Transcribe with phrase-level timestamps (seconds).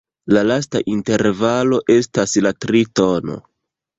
[0.35, 3.37] La lasta intervalo estas la tritono.